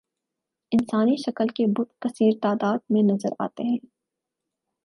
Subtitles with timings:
[0.71, 3.77] انسانی شکل کے بت کثیر تعداد میں نظر آتے ہیں